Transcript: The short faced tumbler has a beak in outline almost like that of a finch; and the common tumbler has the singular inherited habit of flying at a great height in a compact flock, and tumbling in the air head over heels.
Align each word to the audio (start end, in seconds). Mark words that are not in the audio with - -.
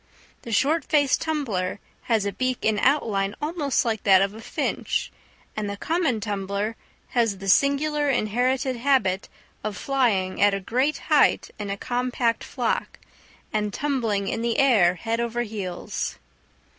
The 0.41 0.51
short 0.51 0.83
faced 0.83 1.21
tumbler 1.21 1.79
has 2.09 2.25
a 2.25 2.31
beak 2.31 2.65
in 2.65 2.79
outline 2.79 3.35
almost 3.39 3.85
like 3.85 4.01
that 4.01 4.19
of 4.19 4.33
a 4.33 4.41
finch; 4.41 5.11
and 5.55 5.69
the 5.69 5.77
common 5.77 6.19
tumbler 6.19 6.75
has 7.09 7.37
the 7.37 7.47
singular 7.47 8.09
inherited 8.09 8.77
habit 8.77 9.29
of 9.63 9.77
flying 9.77 10.41
at 10.41 10.55
a 10.55 10.59
great 10.59 10.97
height 11.13 11.51
in 11.59 11.69
a 11.69 11.77
compact 11.77 12.43
flock, 12.43 12.97
and 13.53 13.71
tumbling 13.75 14.27
in 14.27 14.41
the 14.41 14.57
air 14.57 14.95
head 14.95 15.19
over 15.19 15.43
heels. 15.43 16.17